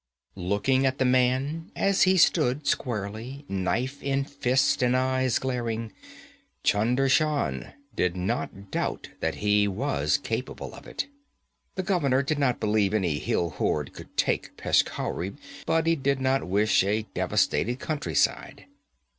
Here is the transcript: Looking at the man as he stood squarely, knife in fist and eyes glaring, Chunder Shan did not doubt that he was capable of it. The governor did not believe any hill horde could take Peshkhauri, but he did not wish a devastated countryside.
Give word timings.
Looking 0.33 0.87
at 0.87 0.97
the 0.97 1.05
man 1.05 1.71
as 1.75 2.01
he 2.09 2.17
stood 2.17 2.65
squarely, 2.65 3.45
knife 3.47 4.01
in 4.01 4.23
fist 4.23 4.81
and 4.81 4.97
eyes 4.97 5.37
glaring, 5.37 5.91
Chunder 6.63 7.07
Shan 7.07 7.73
did 7.95 8.15
not 8.17 8.71
doubt 8.71 9.09
that 9.19 9.35
he 9.35 9.67
was 9.67 10.17
capable 10.17 10.73
of 10.73 10.87
it. 10.87 11.05
The 11.75 11.83
governor 11.83 12.23
did 12.23 12.39
not 12.39 12.59
believe 12.59 12.95
any 12.95 13.19
hill 13.19 13.51
horde 13.51 13.93
could 13.93 14.17
take 14.17 14.57
Peshkhauri, 14.57 15.35
but 15.67 15.85
he 15.85 15.95
did 15.95 16.19
not 16.19 16.47
wish 16.47 16.83
a 16.83 17.03
devastated 17.13 17.77
countryside. 17.79 18.65